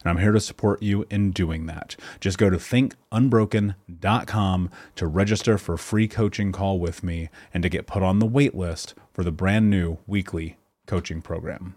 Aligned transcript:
and 0.00 0.10
I'm 0.10 0.18
here 0.18 0.32
to 0.32 0.40
support 0.40 0.82
you 0.82 1.06
in 1.10 1.30
doing 1.30 1.66
that. 1.66 1.96
Just 2.20 2.38
go 2.38 2.50
to 2.50 2.56
thinkunbroken.com 2.56 4.70
to 4.96 5.06
register 5.06 5.58
for 5.58 5.74
a 5.74 5.78
free 5.78 6.08
coaching 6.08 6.52
call 6.52 6.78
with 6.78 7.02
me 7.02 7.28
and 7.52 7.62
to 7.62 7.68
get 7.68 7.86
put 7.86 8.02
on 8.02 8.18
the 8.18 8.26
wait 8.26 8.54
list 8.54 8.94
for 9.12 9.24
the 9.24 9.32
brand 9.32 9.70
new 9.70 9.98
weekly 10.06 10.58
coaching 10.86 11.22
program. 11.22 11.74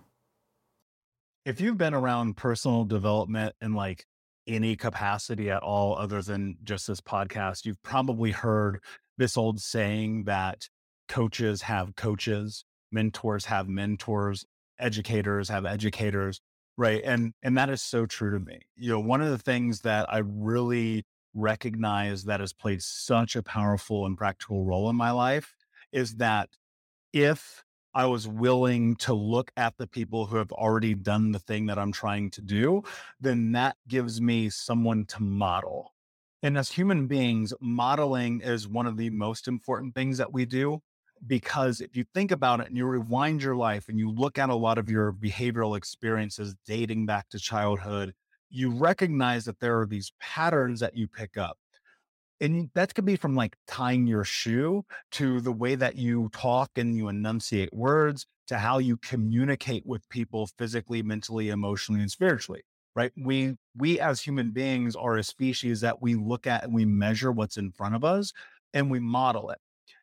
If 1.46 1.60
you've 1.60 1.78
been 1.78 1.94
around 1.94 2.38
personal 2.38 2.86
development 2.86 3.56
in 3.62 3.74
like 3.74 4.06
any 4.48 4.76
capacity 4.76 5.50
at 5.50 5.64
all 5.64 5.98
other 5.98 6.22
than 6.22 6.58
just 6.64 6.88
this 6.88 7.02
podcast, 7.02 7.66
you've 7.66 7.82
probably 7.84 8.32
heard 8.32 8.80
this 9.18 9.38
old 9.38 9.60
saying 9.60 10.26
that 10.26 10.68
coaches 11.08 11.64
have 11.64 11.96
coaches, 11.96 12.66
mentors 12.92 13.46
have 13.46 13.68
mentors, 13.68 14.46
educators 14.80 15.50
have 15.50 15.66
educators, 15.66 16.42
right? 16.82 17.04
And 17.06 17.34
and 17.44 17.56
that 17.60 17.70
is 17.70 17.82
so 17.82 18.08
true 18.08 18.32
to 18.32 18.44
me. 18.44 18.60
You 18.76 18.90
know, 18.90 19.00
one 19.00 19.22
of 19.22 19.30
the 19.30 19.38
things 19.38 19.82
that 19.82 20.12
I 20.12 20.18
really 20.18 21.06
recognize 21.36 22.24
that 22.24 22.40
has 22.40 22.54
played 22.54 22.82
such 22.82 23.36
a 23.36 23.44
powerful 23.44 24.08
and 24.08 24.18
practical 24.18 24.66
role 24.66 24.90
in 24.90 24.96
my 24.96 25.12
life 25.12 25.54
is 25.92 26.16
that 26.16 26.50
if 27.14 27.64
I 27.94 28.06
was 28.08 28.28
willing 28.28 28.96
to 28.98 29.14
look 29.14 29.52
at 29.56 29.78
the 29.78 29.86
people 29.86 30.26
who 30.26 30.38
have 30.38 30.52
already 30.52 30.96
done 30.96 31.34
the 31.34 31.40
thing 31.40 31.68
that 31.68 31.78
I'm 31.78 31.92
trying 31.92 32.32
to 32.32 32.42
do, 32.42 32.82
then 33.20 33.52
that 33.52 33.76
gives 33.88 34.20
me 34.20 34.50
someone 34.50 35.06
to 35.06 35.22
model. 35.22 35.94
And 36.42 36.58
as 36.58 36.72
human 36.72 37.06
beings, 37.06 37.54
modeling 37.62 38.42
is 38.42 38.68
one 38.68 38.88
of 38.88 38.98
the 38.98 39.12
most 39.12 39.48
important 39.48 39.94
things 39.94 40.18
that 40.18 40.34
we 40.34 40.46
do. 40.46 40.82
Because 41.28 41.82
if 41.82 41.96
you 41.96 42.04
think 42.14 42.32
about 42.32 42.62
it 42.62 42.68
and 42.68 42.78
you 42.78 42.86
rewind 42.86 43.44
your 43.44 43.56
life 43.56 43.90
and 43.90 44.00
you 44.00 44.10
look 44.10 44.40
at 44.40 44.50
a 44.50 44.56
lot 44.56 44.78
of 44.78 44.90
your 44.90 45.14
behavioral 45.14 45.78
experiences 45.78 46.56
dating 46.66 47.06
back 47.06 47.30
to 47.30 47.40
childhood, 47.40 48.14
you 48.50 48.72
recognize 48.72 49.46
that 49.46 49.60
there 49.60 49.80
are 49.80 49.86
these 49.86 50.12
patterns 50.20 50.80
that 50.80 50.98
you 50.98 51.08
pick 51.08 51.38
up 51.38 51.58
and 52.42 52.72
that 52.74 52.94
could 52.96 53.06
be 53.06 53.16
from 53.16 53.36
like 53.36 53.56
tying 53.68 54.08
your 54.08 54.24
shoe 54.24 54.84
to 55.12 55.40
the 55.42 55.52
way 55.52 55.76
that 55.76 55.96
you 55.96 56.30
talk 56.34 56.72
and 56.76 56.98
you 56.98 57.08
enunciate 57.08 57.72
words 57.72 58.26
to 58.48 58.58
how 58.58 58.80
you 58.80 58.98
communicate 58.98 59.86
with 59.86 60.10
people 60.10 60.48
physically, 60.58 61.04
mentally, 61.04 61.50
emotionally, 61.50 62.02
and 62.02 62.12
spiritually. 62.12 62.64
Right. 62.94 63.12
We, 63.16 63.56
we 63.78 64.02
as 64.02 64.20
human 64.20 64.52
beings 64.52 64.98
are 64.98 65.18
a 65.18 65.24
species 65.24 65.80
that 65.82 66.02
we 66.02 66.16
look 66.16 66.46
at 66.46 66.64
and 66.66 66.74
we 66.74 66.84
measure 66.84 67.32
what's 67.32 67.56
in 67.56 67.72
front 67.72 67.96
of 67.96 68.04
us 68.04 68.34
and 68.74 68.92
we 68.92 69.00
model 69.00 69.52
it. 69.52 69.60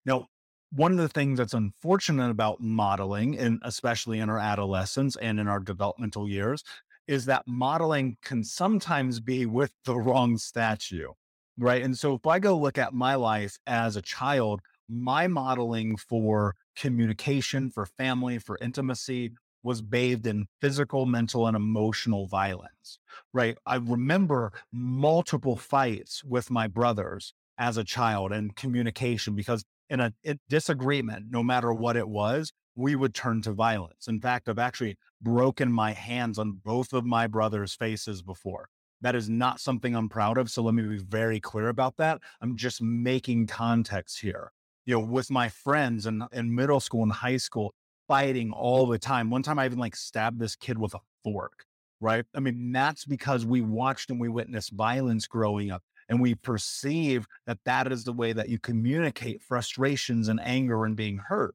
Now, 0.06 0.28
one 0.70 0.92
of 0.92 0.98
the 0.98 1.08
things 1.08 1.38
that's 1.38 1.54
unfortunate 1.54 2.30
about 2.30 2.60
modeling, 2.60 3.38
and 3.38 3.60
especially 3.64 4.18
in 4.18 4.28
our 4.28 4.38
adolescence 4.38 5.16
and 5.16 5.40
in 5.40 5.48
our 5.48 5.60
developmental 5.60 6.28
years, 6.28 6.62
is 7.06 7.24
that 7.24 7.44
modeling 7.46 8.16
can 8.22 8.44
sometimes 8.44 9.20
be 9.20 9.46
with 9.46 9.72
the 9.84 9.96
wrong 9.96 10.36
statue. 10.36 11.08
Right. 11.56 11.82
And 11.82 11.98
so 11.98 12.14
if 12.14 12.26
I 12.26 12.38
go 12.38 12.56
look 12.56 12.78
at 12.78 12.92
my 12.92 13.14
life 13.16 13.58
as 13.66 13.96
a 13.96 14.02
child, 14.02 14.60
my 14.88 15.26
modeling 15.26 15.96
for 15.96 16.54
communication, 16.76 17.70
for 17.70 17.84
family, 17.84 18.38
for 18.38 18.58
intimacy 18.60 19.32
was 19.64 19.82
bathed 19.82 20.26
in 20.26 20.46
physical, 20.60 21.04
mental, 21.04 21.46
and 21.46 21.56
emotional 21.56 22.26
violence. 22.28 23.00
Right. 23.32 23.56
I 23.66 23.76
remember 23.76 24.52
multiple 24.72 25.56
fights 25.56 26.22
with 26.22 26.50
my 26.50 26.68
brothers 26.68 27.32
as 27.58 27.76
a 27.76 27.84
child 27.84 28.32
and 28.32 28.54
communication 28.54 29.34
because 29.34 29.64
in 29.90 30.00
a 30.00 30.12
disagreement, 30.48 31.26
no 31.30 31.42
matter 31.42 31.72
what 31.72 31.96
it 31.96 32.08
was, 32.08 32.52
we 32.76 32.94
would 32.94 33.14
turn 33.14 33.42
to 33.42 33.52
violence. 33.52 34.06
In 34.06 34.20
fact, 34.20 34.48
I've 34.48 34.58
actually 34.58 34.96
broken 35.20 35.72
my 35.72 35.92
hands 35.92 36.38
on 36.38 36.60
both 36.64 36.92
of 36.92 37.04
my 37.04 37.26
brothers' 37.26 37.74
faces 37.74 38.22
before. 38.22 38.68
That 39.00 39.14
is 39.14 39.28
not 39.28 39.60
something 39.60 39.94
I'm 39.94 40.08
proud 40.08 40.38
of. 40.38 40.50
So 40.50 40.62
let 40.62 40.74
me 40.74 40.82
be 40.82 40.98
very 40.98 41.40
clear 41.40 41.68
about 41.68 41.96
that. 41.96 42.20
I'm 42.40 42.56
just 42.56 42.82
making 42.82 43.46
context 43.46 44.20
here. 44.20 44.52
You 44.86 44.94
know, 44.94 45.00
with 45.00 45.30
my 45.30 45.48
friends 45.48 46.06
in, 46.06 46.24
in 46.32 46.54
middle 46.54 46.80
school 46.80 47.02
and 47.02 47.12
high 47.12 47.36
school, 47.36 47.74
fighting 48.06 48.52
all 48.52 48.86
the 48.86 48.98
time. 48.98 49.30
One 49.30 49.42
time 49.42 49.58
I 49.58 49.66
even 49.66 49.78
like 49.78 49.94
stabbed 49.94 50.40
this 50.40 50.56
kid 50.56 50.78
with 50.78 50.94
a 50.94 51.00
fork, 51.22 51.66
right? 52.00 52.24
I 52.34 52.40
mean, 52.40 52.72
that's 52.72 53.04
because 53.04 53.44
we 53.44 53.60
watched 53.60 54.10
and 54.10 54.18
we 54.18 54.28
witnessed 54.28 54.72
violence 54.72 55.26
growing 55.26 55.70
up 55.70 55.82
and 56.08 56.20
we 56.20 56.34
perceive 56.34 57.26
that 57.46 57.58
that 57.64 57.90
is 57.92 58.04
the 58.04 58.12
way 58.12 58.32
that 58.32 58.48
you 58.48 58.58
communicate 58.58 59.42
frustrations 59.42 60.28
and 60.28 60.40
anger 60.42 60.84
and 60.84 60.96
being 60.96 61.18
hurt 61.18 61.54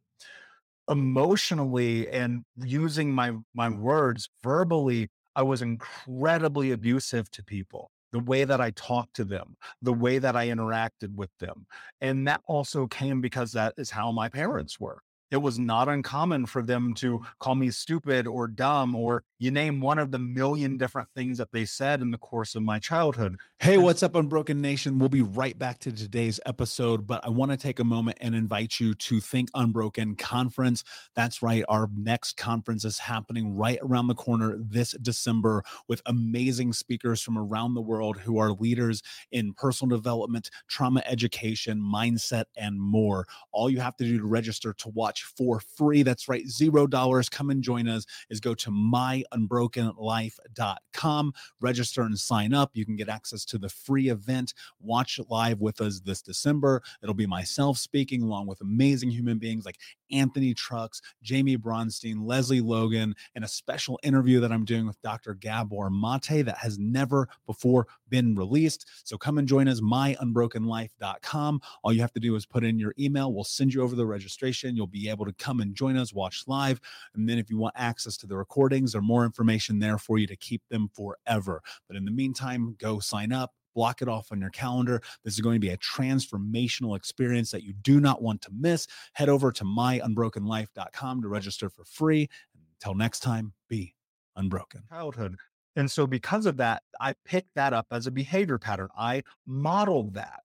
emotionally 0.90 2.10
and 2.10 2.44
using 2.58 3.12
my 3.12 3.32
my 3.54 3.70
words 3.70 4.30
verbally 4.44 5.10
I 5.36 5.44
was 5.44 5.62
incredibly 5.62 6.72
abusive 6.72 7.30
to 7.32 7.44
people, 7.44 7.92
the 8.12 8.20
way 8.20 8.44
that 8.44 8.62
I 8.62 8.72
talked 8.72 9.16
to 9.16 9.26
them, 9.26 9.58
the 9.82 9.94
way 9.94 10.20
that 10.20 10.36
I 10.36 10.48
interacted 10.48 11.16
with 11.16 11.32
them. 11.40 11.66
And 12.02 12.28
that 12.28 12.42
also 12.46 12.88
came 12.88 13.22
because 13.22 13.52
that 13.54 13.74
is 13.78 13.90
how 13.90 14.12
my 14.12 14.30
parents 14.30 14.80
were 14.80 15.00
it 15.34 15.42
was 15.42 15.58
not 15.58 15.90
uncommon 15.90 16.46
for 16.46 16.62
them 16.62 16.94
to 16.94 17.20
call 17.40 17.56
me 17.56 17.72
stupid 17.72 18.28
or 18.28 18.48
dumb 18.48 18.96
or 18.96 19.24
you 19.40 19.50
name 19.50 19.82
one 19.82 19.98
of 19.98 20.12
the 20.12 20.20
million 20.20 20.78
different 20.78 21.10
things 21.16 21.40
that 21.40 21.52
they 21.52 21.66
said 21.66 22.02
in 22.02 22.12
the 22.12 22.20
course 22.20 22.54
of 22.54 22.62
my 22.62 22.78
childhood. 22.78 23.38
Hey, 23.58 23.80
what's 23.80 24.04
up, 24.04 24.14
Unbroken 24.14 24.62
Nation? 24.62 25.00
We'll 25.00 25.10
be 25.10 25.24
right 25.24 25.58
back 25.58 25.80
to 25.80 25.92
today's 25.92 26.40
episode, 26.46 27.08
but 27.08 27.26
I 27.26 27.30
want 27.30 27.50
to 27.50 27.58
take 27.58 27.80
a 27.80 27.84
moment 27.84 28.20
and 28.22 28.36
invite 28.36 28.80
you 28.80 28.94
to 28.94 29.20
Think 29.20 29.50
Unbroken 29.56 30.16
Conference. 30.16 30.84
That's 31.16 31.42
right. 31.42 31.66
Our 31.68 31.90
next 31.96 32.38
conference 32.38 32.86
is 32.86 33.00
happening 33.00 33.58
right 33.58 33.80
around 33.82 34.08
the 34.08 34.16
corner 34.16 34.56
this 34.60 34.92
December 35.02 35.64
with 35.88 36.04
amazing 36.06 36.74
speakers 36.74 37.22
from 37.22 37.38
around 37.38 37.74
the 37.74 37.82
world 37.82 38.18
who 38.18 38.38
are 38.38 38.52
leaders 38.52 39.02
in 39.32 39.54
personal 39.54 39.98
development, 39.98 40.52
trauma 40.68 41.02
education, 41.08 41.80
mindset, 41.82 42.46
and 42.56 42.80
more. 42.80 43.26
All 43.52 43.70
you 43.70 43.80
have 43.80 43.98
to 43.98 44.04
do 44.04 44.20
to 44.20 44.26
register 44.26 44.74
to 44.74 44.90
watch 44.90 45.23
for 45.24 45.60
free. 45.60 46.04
That's 46.04 46.28
right, 46.28 46.48
zero 46.48 46.86
dollars. 46.88 47.30
Come 47.30 47.50
and 47.50 47.64
join 47.64 47.88
us. 47.88 48.06
Is 48.30 48.40
go 48.40 48.54
to 48.56 48.72
myunbrokenlife.com, 48.72 51.34
register 51.60 52.02
and 52.04 52.20
sign 52.20 52.54
up. 52.54 52.72
You 52.74 52.86
can 52.86 52.96
get 52.96 53.10
access 53.10 53.44
to 53.46 53.58
the 53.58 53.70
free 53.70 54.10
event. 54.10 54.54
Watch 54.80 55.20
live 55.30 55.62
with 55.62 55.82
us 55.82 56.00
this 56.00 56.22
December. 56.22 56.84
It'll 57.02 57.16
be 57.16 57.26
myself 57.26 57.78
speaking 57.78 58.22
along 58.22 58.48
with 58.48 58.62
amazing 58.62 59.10
human 59.10 59.38
beings 59.38 59.66
like 59.66 59.80
Anthony 60.12 60.54
Trucks, 60.54 61.02
Jamie 61.22 61.58
Bronstein, 61.58 62.26
Leslie 62.26 62.62
Logan, 62.62 63.16
and 63.36 63.44
a 63.44 63.48
special 63.48 64.00
interview 64.04 64.40
that 64.40 64.52
I'm 64.52 64.66
doing 64.66 64.86
with 64.86 65.02
Dr. 65.02 65.34
Gabor 65.34 65.90
Mate 65.90 66.46
that 66.46 66.58
has 66.58 66.78
never 66.78 67.28
before 67.46 67.88
been 68.14 68.36
released. 68.36 68.88
So 69.04 69.18
come 69.18 69.40
and 69.40 69.48
join 69.48 69.68
us, 69.68 69.82
myunbrokenlife.com. 69.82 71.62
All 71.84 71.92
you 71.92 72.02
have 72.02 72.14
to 72.14 72.20
do 72.20 72.36
is 72.36 72.46
put 72.46 72.64
in 72.64 72.78
your 72.78 72.94
email. 73.00 73.34
We'll 73.34 73.44
send 73.44 73.74
you 73.74 73.82
over 73.82 73.96
the 73.96 74.06
registration. 74.06 74.76
You'll 74.76 74.86
be 74.86 75.10
able 75.10 75.26
to 75.26 75.34
come 75.34 75.62
and 75.62 75.74
join 75.74 75.98
us, 75.98 76.14
watch 76.14 76.44
live. 76.46 76.80
And 77.16 77.28
then 77.28 77.40
if 77.40 77.50
you 77.50 77.58
want 77.58 77.74
access 77.76 78.16
to 78.18 78.28
the 78.28 78.38
recordings 78.38 78.94
or 78.94 79.02
more 79.02 79.26
information 79.26 79.80
there 79.80 79.98
for 79.98 80.20
you 80.20 80.28
to 80.28 80.36
keep 80.36 80.62
them 80.70 80.92
forever. 80.94 81.64
But 81.88 81.98
in 81.98 82.06
the 82.06 82.12
meantime, 82.12 82.76
go 82.78 83.00
sign 83.00 83.32
up 83.32 83.52
block 83.76 84.04
it 84.04 84.08
off 84.08 84.32
on 84.32 84.40
your 84.40 84.52
calendar. 84.52 85.02
This 85.24 85.34
is 85.34 85.42
going 85.42 85.56
to 85.56 85.60
be 85.60 85.72
a 85.72 85.78
transformational 85.78 86.96
experience 86.96 87.50
that 87.50 87.64
you 87.64 87.74
do 87.74 88.00
not 88.00 88.22
want 88.22 88.44
to 88.44 88.52
miss. 88.56 88.86
Head 89.14 89.30
over 89.30 89.52
to 89.52 89.64
myunbrokenlife.com 89.64 91.24
to 91.24 91.28
register 91.28 91.72
for 91.72 91.84
free. 91.84 92.30
Until 92.76 92.94
next 92.94 93.22
time, 93.22 93.54
be 93.70 93.96
unbroken. 94.36 94.84
Childhood. 94.92 95.38
And 95.76 95.90
so, 95.90 96.06
because 96.06 96.46
of 96.46 96.58
that, 96.58 96.84
I 97.00 97.16
picked 97.26 97.56
that 97.56 97.74
up 97.74 97.88
as 97.92 98.08
a 98.08 98.12
behavior 98.12 98.58
pattern. 98.58 98.90
I 98.98 99.24
modeled 99.46 100.14
that. 100.14 100.44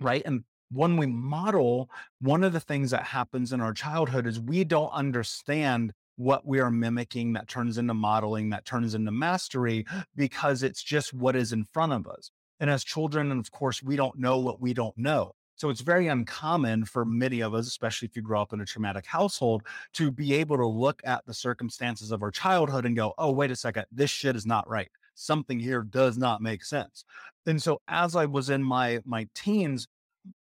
Right. 0.00 0.22
And 0.24 0.44
when 0.70 0.96
we 0.96 1.06
model, 1.06 1.90
one 2.20 2.44
of 2.44 2.52
the 2.52 2.60
things 2.60 2.90
that 2.90 3.04
happens 3.04 3.52
in 3.52 3.60
our 3.60 3.72
childhood 3.72 4.26
is 4.26 4.40
we 4.40 4.64
don't 4.64 4.90
understand 4.90 5.92
what 6.16 6.46
we 6.46 6.60
are 6.60 6.70
mimicking 6.70 7.32
that 7.34 7.48
turns 7.48 7.78
into 7.78 7.94
modeling, 7.94 8.50
that 8.50 8.64
turns 8.64 8.94
into 8.94 9.12
mastery, 9.12 9.86
because 10.16 10.62
it's 10.62 10.82
just 10.82 11.14
what 11.14 11.36
is 11.36 11.52
in 11.52 11.64
front 11.64 11.92
of 11.92 12.06
us. 12.06 12.30
And 12.60 12.68
as 12.68 12.82
children, 12.84 13.30
and 13.30 13.40
of 13.40 13.50
course, 13.50 13.82
we 13.82 13.96
don't 13.96 14.18
know 14.18 14.38
what 14.38 14.60
we 14.60 14.74
don't 14.74 14.98
know. 14.98 15.32
So 15.58 15.70
it's 15.70 15.80
very 15.80 16.06
uncommon 16.06 16.84
for 16.84 17.04
many 17.04 17.40
of 17.40 17.52
us, 17.52 17.66
especially 17.66 18.06
if 18.06 18.14
you 18.14 18.22
grow 18.22 18.40
up 18.40 18.52
in 18.52 18.60
a 18.60 18.64
traumatic 18.64 19.04
household, 19.04 19.64
to 19.94 20.10
be 20.10 20.32
able 20.34 20.56
to 20.56 20.66
look 20.66 21.02
at 21.04 21.26
the 21.26 21.34
circumstances 21.34 22.12
of 22.12 22.22
our 22.22 22.30
childhood 22.30 22.86
and 22.86 22.96
go, 22.96 23.12
oh, 23.18 23.32
wait 23.32 23.50
a 23.50 23.56
second, 23.56 23.84
this 23.90 24.08
shit 24.08 24.36
is 24.36 24.46
not 24.46 24.68
right. 24.68 24.88
Something 25.16 25.58
here 25.58 25.82
does 25.82 26.16
not 26.16 26.40
make 26.40 26.64
sense. 26.64 27.04
And 27.46 27.60
so 27.60 27.80
as 27.88 28.14
I 28.14 28.24
was 28.24 28.50
in 28.50 28.62
my 28.62 29.00
my 29.04 29.26
teens, 29.34 29.88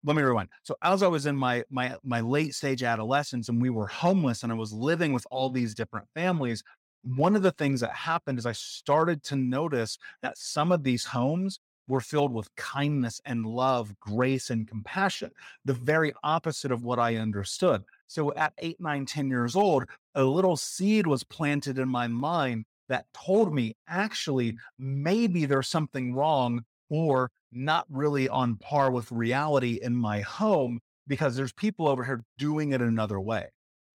let 0.03 0.15
me 0.15 0.21
rewind. 0.21 0.49
So 0.61 0.75
as 0.83 1.01
I 1.01 1.07
was 1.07 1.25
in 1.25 1.35
my 1.35 1.63
my 1.71 1.95
my 2.03 2.21
late 2.21 2.53
stage 2.53 2.83
adolescence 2.83 3.49
and 3.49 3.59
we 3.59 3.71
were 3.71 3.87
homeless 3.87 4.43
and 4.43 4.51
I 4.51 4.55
was 4.55 4.71
living 4.71 5.13
with 5.13 5.25
all 5.31 5.49
these 5.49 5.73
different 5.73 6.07
families, 6.13 6.63
one 7.03 7.35
of 7.35 7.41
the 7.41 7.53
things 7.53 7.81
that 7.81 7.91
happened 7.91 8.37
is 8.37 8.45
I 8.45 8.51
started 8.51 9.23
to 9.23 9.35
notice 9.35 9.97
that 10.21 10.37
some 10.37 10.71
of 10.71 10.83
these 10.83 11.05
homes 11.05 11.59
were 11.87 12.01
filled 12.01 12.33
with 12.33 12.53
kindness 12.55 13.21
and 13.25 13.45
love, 13.45 13.97
grace 13.99 14.49
and 14.49 14.67
compassion, 14.67 15.31
the 15.65 15.73
very 15.73 16.13
opposite 16.23 16.71
of 16.71 16.83
what 16.83 16.99
I 16.99 17.15
understood. 17.15 17.83
So 18.07 18.33
at 18.35 18.53
eight, 18.59 18.79
nine, 18.79 19.05
ten 19.05 19.29
years 19.29 19.55
old, 19.55 19.85
a 20.15 20.23
little 20.23 20.57
seed 20.57 21.07
was 21.07 21.23
planted 21.23 21.77
in 21.77 21.89
my 21.89 22.07
mind 22.07 22.65
that 22.89 23.05
told 23.13 23.53
me 23.53 23.75
actually 23.87 24.57
maybe 24.79 25.45
there's 25.45 25.67
something 25.67 26.13
wrong 26.13 26.63
or 26.89 27.31
not 27.51 27.85
really 27.89 28.29
on 28.29 28.55
par 28.55 28.91
with 28.91 29.11
reality 29.11 29.79
in 29.81 29.95
my 29.95 30.21
home 30.21 30.79
because 31.07 31.35
there's 31.35 31.53
people 31.53 31.87
over 31.87 32.03
here 32.03 32.23
doing 32.37 32.71
it 32.71 32.81
another 32.81 33.19
way. 33.19 33.47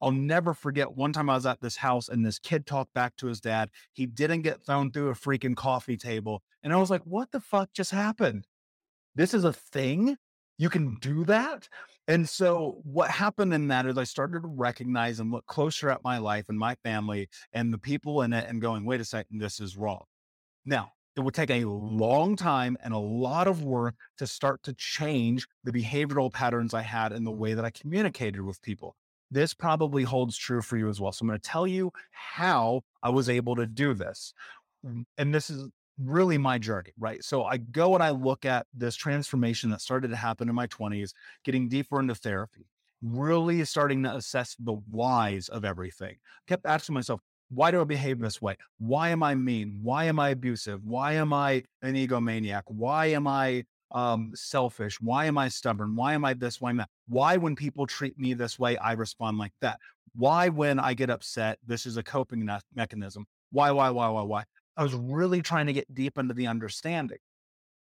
I'll 0.03 0.11
never 0.11 0.53
forget 0.53 0.97
one 0.97 1.13
time 1.13 1.31
I 1.31 1.37
was 1.37 1.47
at 1.47 1.61
this 1.61 1.77
house 1.77 2.09
and 2.09 2.27
this 2.27 2.41
kid 2.41 2.67
talked 2.67 2.93
back 2.93 3.15
to 3.19 3.29
his 3.29 3.41
dad. 3.41 3.71
He 3.93 4.05
didn't 4.05 4.43
get 4.43 4.67
thrown 4.67 4.91
through 4.91 5.11
a 5.11 5.15
freaking 5.15 5.55
coffee 5.55 5.97
table. 5.97 6.43
And 6.65 6.73
I 6.73 6.77
was 6.77 6.91
like, 6.91 7.03
what 7.05 7.31
the 7.31 7.41
fuck 7.41 7.73
just 7.73 7.93
happened? 7.93 8.49
This 9.15 9.33
is 9.33 9.45
a 9.45 9.53
thing? 9.53 10.17
You 10.59 10.69
can 10.71 10.97
do 11.01 11.25
that? 11.27 11.69
And 12.09 12.29
so 12.29 12.81
what 12.83 13.11
happened 13.11 13.55
in 13.55 13.69
that 13.69 13.87
is 13.87 13.97
I 13.97 14.03
started 14.03 14.43
to 14.43 14.49
recognize 14.49 15.21
and 15.21 15.31
look 15.31 15.47
closer 15.47 15.89
at 15.89 16.03
my 16.03 16.19
life 16.19 16.47
and 16.49 16.59
my 16.59 16.75
family 16.83 17.29
and 17.53 17.73
the 17.73 17.79
people 17.79 18.23
in 18.23 18.33
it 18.33 18.49
and 18.49 18.61
going, 18.61 18.85
wait 18.85 19.01
a 19.01 19.05
second, 19.05 19.39
this 19.39 19.61
is 19.61 19.77
wrong. 19.77 20.03
Now, 20.67 20.93
it 21.15 21.21
would 21.21 21.35
take 21.35 21.51
a 21.51 21.65
long 21.65 22.35
time 22.35 22.77
and 22.83 22.93
a 22.93 22.99
lot 22.99 23.47
of 23.47 23.63
work 23.63 23.95
to 24.19 24.27
start 24.27 24.65
to 24.65 24.73
change 24.73 25.47
the 25.63 25.71
behavioral 25.71 26.33
patterns 26.33 26.75
I 26.75 26.83
had 26.83 27.13
in 27.13 27.23
the 27.23 27.31
way 27.31 27.55
that 27.55 27.65
I 27.65 27.71
communicated 27.71 28.41
with 28.41 28.61
people. 28.63 28.97
This 29.33 29.55
probably 29.55 30.03
holds 30.03 30.37
true 30.37 30.61
for 30.61 30.77
you 30.77 30.91
as 30.91 31.01
well. 31.01 31.11
So 31.11 31.23
I'm 31.23 31.29
going 31.29 31.41
to 31.41 31.49
tell 31.49 31.67
you 31.67 31.91
how 32.11 32.83
I 33.03 33.09
was 33.09 33.31
able 33.31 33.57
to 33.57 33.67
do 33.67 33.95
this. 33.95 34.35
And 35.17 35.35
this 35.35 35.49
is 35.49 35.69
really 35.99 36.37
my 36.37 36.59
journey, 36.59 36.93
right? 36.99 37.25
So 37.25 37.45
I 37.45 37.57
go 37.57 37.95
and 37.95 38.03
I 38.03 38.11
look 38.11 38.45
at 38.45 38.67
this 38.75 38.95
transformation 38.95 39.71
that 39.71 39.81
started 39.81 40.09
to 40.09 40.17
happen 40.17 40.51
in 40.51 40.55
my 40.55 40.67
20s, 40.67 41.12
getting 41.45 41.69
deeper 41.69 41.99
into 41.99 42.15
therapy, 42.15 42.67
really 43.01 43.65
starting 43.65 44.03
to 44.03 44.15
assess 44.15 44.55
the 44.59 44.75
whys 44.91 45.49
of 45.49 45.65
everything. 45.65 46.17
Kept 46.47 46.67
asking 46.67 46.95
myself, 46.95 47.21
why 47.49 47.71
do 47.71 47.81
I 47.81 47.85
behave 47.85 48.19
this 48.19 48.41
way? 48.41 48.57
Why 48.79 49.11
am 49.11 49.23
I 49.23 49.35
mean? 49.35 49.81
Why 49.83 50.05
am 50.05 50.19
I 50.19 50.31
abusive? 50.31 50.85
Why 50.85 51.15
am 51.15 51.33
I 51.33 51.65
an 51.83 51.95
egomaniac? 51.95 52.62
Why 52.67 53.07
am 53.07 53.27
I 53.27 53.65
um, 53.93 54.33
selfish? 54.35 55.01
Why 55.01 55.27
am 55.27 55.39
I 55.39 55.49
stubborn? 55.49 55.95
Why 55.97 56.15
am 56.15 56.25
I 56.25 56.35
this? 56.35 56.61
Why 56.61 56.71
am 56.71 56.81
I? 56.81 56.87
Why, 57.09 57.37
when 57.37 57.57
people 57.57 57.87
treat 57.87 58.19
me 58.19 58.35
this 58.35 58.59
way, 58.59 58.77
I 58.79 58.93
respond 58.93 59.39
like 59.39 59.53
that? 59.61 59.79
Why, 60.15 60.49
when 60.49 60.79
I 60.79 60.95
get 60.95 61.11
upset, 61.11 61.59
this 61.67 61.87
is 61.87 61.97
a 61.97 62.03
coping 62.03 62.45
ne- 62.45 62.59
mechanism? 62.75 63.27
Why, 63.51 63.71
why, 63.71 63.91
why, 63.91 64.09
why, 64.09 64.23
why? 64.23 64.45
I 64.77 64.83
was 64.83 64.95
really 64.95 65.43
trying 65.43 65.67
to 65.67 65.73
get 65.73 65.93
deep 65.95 66.19
into 66.19 66.35
the 66.35 66.47
understanding. 66.47 67.19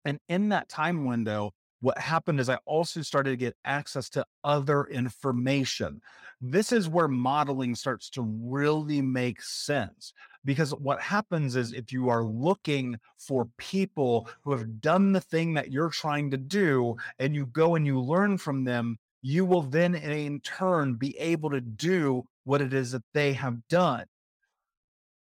And 0.06 0.20
in 0.30 0.50
that 0.50 0.68
time 0.68 1.06
window, 1.06 1.52
what 1.82 1.98
happened 1.98 2.40
is 2.40 2.48
I 2.48 2.60
also 2.66 3.02
started 3.02 3.32
to 3.32 3.38
get 3.38 3.56
access 3.66 4.08
to 4.12 4.26
other 4.44 4.86
information. 4.86 6.02
This 6.40 6.72
is 6.72 6.88
where 6.88 7.08
modeling 7.08 7.76
starts 7.76 8.10
to 8.12 8.22
really 8.22 9.02
make 9.02 9.42
sense. 9.42 10.14
Because 10.46 10.72
what 10.72 11.02
happens 11.02 11.56
is 11.56 11.74
if 11.74 11.92
you 11.92 12.10
are 12.10 12.24
looking 12.24 12.98
for 13.18 13.50
people 13.58 14.30
who 14.44 14.52
have 14.52 14.80
done 14.80 15.12
the 15.12 15.22
thing 15.22 15.54
that 15.56 15.72
you're 15.72 15.90
trying 15.90 16.32
to 16.32 16.38
do 16.38 16.96
and 17.20 17.36
you 17.36 17.46
go 17.48 17.76
and 17.76 17.86
you 17.86 18.00
learn 18.00 18.38
from 18.38 18.64
them, 18.64 18.98
you 19.22 19.46
will 19.46 19.62
then 19.62 19.94
in 19.96 20.40
turn 20.40 20.96
be 20.96 21.18
able 21.18 21.50
to 21.52 21.62
do 21.62 22.24
what 22.44 22.62
it 22.62 22.74
is 22.74 22.92
that 22.92 23.04
they 23.14 23.34
have 23.34 23.68
done. 23.68 24.06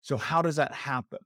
So, 0.02 0.16
how 0.16 0.42
does 0.42 0.56
that 0.56 0.74
happen? 0.74 1.20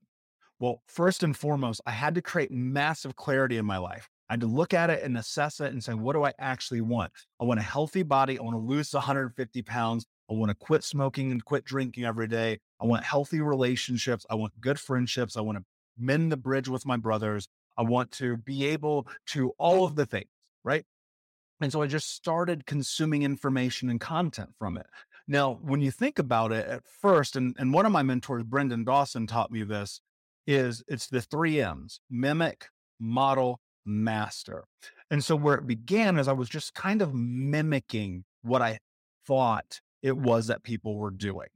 Well, 0.59 0.81
first 0.87 1.23
and 1.23 1.37
foremost, 1.37 1.81
I 1.85 1.91
had 1.91 2.15
to 2.15 2.21
create 2.21 2.51
massive 2.51 3.15
clarity 3.15 3.57
in 3.57 3.65
my 3.65 3.77
life. 3.77 4.09
I 4.33 4.41
had 4.41 4.41
to 4.41 4.47
look 4.47 4.73
at 4.73 4.89
it 4.89 5.03
and 5.03 5.15
assess 5.15 5.59
it 5.59 5.71
and 5.71 5.83
say, 5.83 5.93
what 5.93 6.13
do 6.13 6.23
I 6.23 6.33
actually 6.39 6.81
want? 6.81 7.11
I 7.39 7.43
want 7.43 7.59
a 7.59 7.63
healthy 7.63 8.01
body. 8.01 8.39
I 8.39 8.41
want 8.41 8.55
to 8.55 8.59
lose 8.59 8.91
150 8.91 9.61
pounds. 9.61 10.07
I 10.27 10.33
want 10.33 10.49
to 10.49 10.55
quit 10.55 10.83
smoking 10.83 11.31
and 11.31 11.45
quit 11.45 11.65
drinking 11.65 12.05
every 12.05 12.27
day. 12.27 12.57
I 12.81 12.87
want 12.87 13.03
healthy 13.03 13.41
relationships. 13.41 14.25
I 14.31 14.33
want 14.33 14.59
good 14.59 14.79
friendships. 14.79 15.37
I 15.37 15.41
want 15.41 15.59
to 15.59 15.63
mend 15.99 16.31
the 16.31 16.37
bridge 16.37 16.67
with 16.67 16.83
my 16.83 16.97
brothers. 16.97 17.47
I 17.77 17.83
want 17.83 18.09
to 18.13 18.37
be 18.37 18.65
able 18.65 19.07
to 19.27 19.51
all 19.59 19.85
of 19.85 19.95
the 19.95 20.07
things, 20.07 20.31
right? 20.63 20.83
And 21.61 21.71
so 21.71 21.83
I 21.83 21.85
just 21.85 22.15
started 22.15 22.65
consuming 22.65 23.21
information 23.21 23.87
and 23.87 24.01
content 24.01 24.49
from 24.57 24.77
it. 24.77 24.87
Now, 25.27 25.59
when 25.61 25.81
you 25.81 25.91
think 25.91 26.17
about 26.17 26.51
it 26.51 26.65
at 26.67 26.81
first, 26.87 27.35
and, 27.35 27.55
and 27.59 27.71
one 27.71 27.85
of 27.85 27.91
my 27.91 28.01
mentors, 28.01 28.41
Brendan 28.41 28.83
Dawson, 28.83 29.27
taught 29.27 29.51
me 29.51 29.61
this, 29.61 30.01
is 30.47 30.83
it's 30.87 31.05
the 31.05 31.21
three 31.21 31.61
M's 31.61 31.99
mimic, 32.09 32.69
model, 32.99 33.59
master. 33.85 34.65
And 35.09 35.23
so 35.23 35.35
where 35.35 35.55
it 35.55 35.67
began 35.67 36.17
is 36.17 36.27
I 36.27 36.33
was 36.33 36.49
just 36.49 36.73
kind 36.73 37.01
of 37.01 37.13
mimicking 37.13 38.23
what 38.41 38.61
I 38.61 38.79
thought 39.25 39.81
it 40.01 40.17
was 40.17 40.47
that 40.47 40.63
people 40.63 40.97
were 40.97 41.11
doing. 41.11 41.47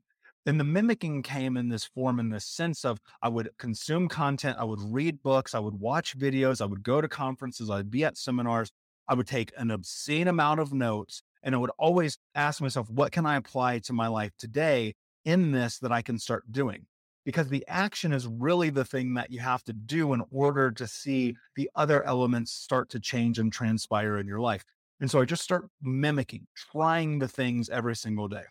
And 0.45 0.57
the 0.57 0.63
mimicking 0.63 1.23
came 1.23 1.57
in 1.57 1.67
this 1.67 1.83
form, 1.83 2.19
in 2.21 2.29
this 2.29 2.45
sense 2.45 2.85
of 2.85 2.99
I 3.21 3.27
would 3.27 3.49
consume 3.57 4.07
content, 4.07 4.57
I 4.57 4.63
would 4.63 4.79
read 4.81 5.21
books, 5.21 5.53
I 5.53 5.59
would 5.59 5.73
watch 5.73 6.17
videos, 6.17 6.61
I 6.61 6.65
would 6.65 6.83
go 6.83 7.01
to 7.01 7.09
conferences, 7.09 7.69
I'd 7.69 7.91
be 7.91 8.05
at 8.05 8.17
seminars, 8.17 8.71
I 9.09 9.13
would 9.13 9.27
take 9.27 9.51
an 9.57 9.71
obscene 9.71 10.29
amount 10.29 10.61
of 10.61 10.71
notes, 10.71 11.21
and 11.43 11.53
I 11.53 11.57
would 11.57 11.71
always 11.77 12.17
ask 12.33 12.61
myself, 12.61 12.89
what 12.89 13.11
can 13.11 13.25
I 13.25 13.35
apply 13.35 13.79
to 13.79 13.93
my 13.93 14.07
life 14.07 14.31
today 14.37 14.95
in 15.25 15.51
this 15.51 15.79
that 15.79 15.91
I 15.91 16.01
can 16.01 16.17
start 16.17 16.49
doing? 16.49 16.85
Because 17.27 17.49
the 17.49 17.65
action 17.67 18.13
is 18.13 18.25
really 18.25 18.69
the 18.69 18.85
thing 18.85 19.13
that 19.13 19.29
you 19.29 19.37
have 19.37 19.61
to 19.61 19.73
do 19.73 20.13
in 20.13 20.23
order 20.31 20.71
to 20.71 20.87
see 20.87 21.35
the 21.57 21.69
other 21.75 22.01
elements 22.05 22.53
start 22.53 22.87
to 22.89 23.01
change 23.01 23.37
and 23.37 23.51
transpire 23.51 24.19
in 24.19 24.25
your 24.25 24.39
life. 24.39 24.63
And 25.01 25.11
so 25.11 25.19
I 25.19 25.25
just 25.25 25.43
start 25.43 25.67
mimicking, 25.81 26.47
trying 26.55 27.19
the 27.19 27.27
things 27.27 27.69
every 27.69 27.97
single 27.97 28.29
day. 28.29 28.45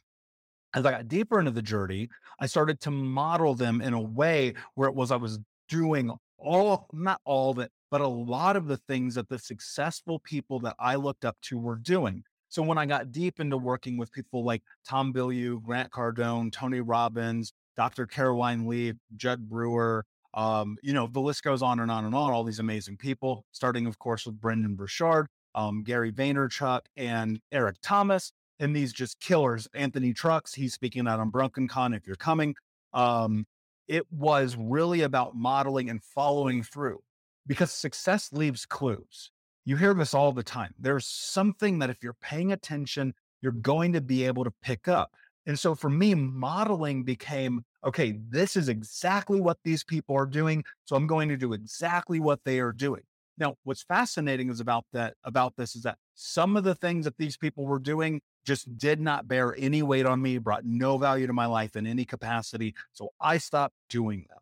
As 0.74 0.84
I 0.84 0.90
got 0.90 1.08
deeper 1.08 1.38
into 1.38 1.52
the 1.52 1.62
journey, 1.62 2.10
I 2.38 2.44
started 2.44 2.78
to 2.80 2.90
model 2.90 3.54
them 3.54 3.80
in 3.80 3.94
a 3.94 4.00
way 4.00 4.52
where 4.74 4.90
it 4.90 4.94
was 4.94 5.10
I 5.10 5.16
was 5.16 5.38
doing 5.70 6.12
all, 6.36 6.86
not 6.92 7.22
all 7.24 7.52
of 7.52 7.58
it, 7.60 7.72
but 7.90 8.02
a 8.02 8.06
lot 8.06 8.56
of 8.56 8.66
the 8.66 8.76
things 8.76 9.14
that 9.14 9.30
the 9.30 9.38
successful 9.38 10.18
people 10.18 10.60
that 10.60 10.76
I 10.78 10.96
looked 10.96 11.24
up 11.24 11.38
to 11.44 11.58
were 11.58 11.76
doing. 11.76 12.24
So 12.50 12.62
when 12.62 12.76
I 12.76 12.84
got 12.84 13.10
deep 13.10 13.40
into 13.40 13.56
working 13.56 13.96
with 13.96 14.12
people 14.12 14.44
like 14.44 14.62
Tom 14.86 15.14
Bilyeu, 15.14 15.62
Grant 15.62 15.90
Cardone, 15.90 16.52
Tony 16.52 16.82
Robbins, 16.82 17.54
Dr. 17.76 18.06
Caroline 18.06 18.66
Leaf, 18.66 18.96
Jud 19.16 19.48
Brewer. 19.48 20.04
Um, 20.34 20.76
you 20.82 20.92
know, 20.92 21.06
the 21.06 21.20
list 21.20 21.42
goes 21.42 21.62
on 21.62 21.80
and 21.80 21.90
on 21.90 22.04
and 22.04 22.14
on, 22.14 22.32
all 22.32 22.44
these 22.44 22.58
amazing 22.58 22.98
people, 22.98 23.44
starting, 23.52 23.86
of 23.86 23.98
course, 23.98 24.26
with 24.26 24.40
Brendon 24.40 24.74
Burchard, 24.74 25.28
um, 25.54 25.82
Gary 25.82 26.12
Vaynerchuk, 26.12 26.80
and 26.96 27.40
Eric 27.50 27.76
Thomas. 27.82 28.32
And 28.58 28.74
these 28.74 28.92
just 28.92 29.20
killers. 29.20 29.68
Anthony 29.74 30.12
Trucks, 30.12 30.54
he's 30.54 30.74
speaking 30.74 31.06
out 31.06 31.20
Unbroken 31.20 31.68
Con 31.68 31.92
if 31.92 32.06
you're 32.06 32.16
coming. 32.16 32.54
Um, 32.92 33.46
it 33.86 34.10
was 34.10 34.56
really 34.56 35.02
about 35.02 35.36
modeling 35.36 35.90
and 35.90 36.02
following 36.02 36.62
through 36.62 37.00
because 37.46 37.70
success 37.70 38.32
leaves 38.32 38.66
clues. 38.66 39.30
You 39.64 39.76
hear 39.76 39.94
this 39.94 40.14
all 40.14 40.32
the 40.32 40.42
time. 40.42 40.74
There's 40.78 41.06
something 41.06 41.80
that 41.80 41.90
if 41.90 42.02
you're 42.02 42.14
paying 42.14 42.52
attention, 42.52 43.14
you're 43.40 43.52
going 43.52 43.92
to 43.92 44.00
be 44.00 44.24
able 44.24 44.44
to 44.44 44.52
pick 44.62 44.88
up. 44.88 45.14
And 45.46 45.58
so 45.58 45.74
for 45.74 45.88
me, 45.88 46.14
modeling 46.14 47.04
became 47.04 47.64
okay, 47.84 48.18
this 48.28 48.56
is 48.56 48.68
exactly 48.68 49.40
what 49.40 49.58
these 49.62 49.84
people 49.84 50.16
are 50.16 50.26
doing. 50.26 50.64
So 50.84 50.96
I'm 50.96 51.06
going 51.06 51.28
to 51.28 51.36
do 51.36 51.52
exactly 51.52 52.18
what 52.18 52.40
they 52.44 52.58
are 52.58 52.72
doing. 52.72 53.02
Now, 53.38 53.56
what's 53.64 53.82
fascinating 53.82 54.50
is 54.50 54.60
about 54.60 54.84
that 54.92 55.14
about 55.22 55.56
this 55.56 55.76
is 55.76 55.82
that 55.82 55.98
some 56.14 56.56
of 56.56 56.64
the 56.64 56.74
things 56.74 57.04
that 57.04 57.18
these 57.18 57.36
people 57.36 57.66
were 57.66 57.78
doing 57.78 58.20
just 58.44 58.78
did 58.78 59.00
not 59.00 59.28
bear 59.28 59.54
any 59.58 59.82
weight 59.82 60.06
on 60.06 60.22
me, 60.22 60.38
brought 60.38 60.64
no 60.64 60.98
value 60.98 61.26
to 61.26 61.32
my 61.32 61.46
life 61.46 61.76
in 61.76 61.86
any 61.86 62.04
capacity. 62.04 62.74
So 62.92 63.10
I 63.20 63.38
stopped 63.38 63.74
doing 63.88 64.24
them. 64.28 64.38